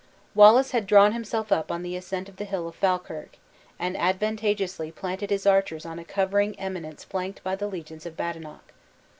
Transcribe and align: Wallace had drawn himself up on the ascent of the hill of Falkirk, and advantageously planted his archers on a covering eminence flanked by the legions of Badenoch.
Wallace 0.33 0.71
had 0.71 0.87
drawn 0.87 1.11
himself 1.11 1.51
up 1.51 1.71
on 1.71 1.83
the 1.83 1.95
ascent 1.95 2.27
of 2.27 2.37
the 2.37 2.45
hill 2.45 2.67
of 2.67 2.73
Falkirk, 2.73 3.37
and 3.77 3.95
advantageously 3.95 4.91
planted 4.91 5.29
his 5.29 5.45
archers 5.45 5.85
on 5.85 5.99
a 5.99 6.03
covering 6.03 6.59
eminence 6.59 7.03
flanked 7.03 7.43
by 7.43 7.55
the 7.55 7.67
legions 7.67 8.07
of 8.07 8.17
Badenoch. 8.17 8.73